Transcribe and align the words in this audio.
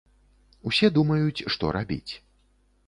Усе 0.71 0.87
думаюць, 0.97 1.45
што 1.57 1.65
рабіць. 1.81 2.11